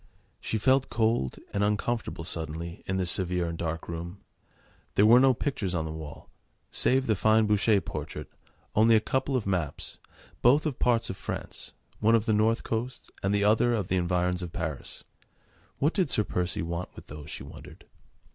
[0.39, 4.17] She felt cold and uncomfortable suddenly in this severe and dark room.
[4.95, 6.31] There were no pictures on the wall,
[6.71, 8.27] save the fine Boucher portrait,
[8.73, 9.99] only a couple of maps,
[10.41, 13.95] both of parts of France, one of the North coast and the other of the
[13.97, 15.03] environs of Paris.
[15.77, 17.85] What did Sir Percy want with those, she wondered.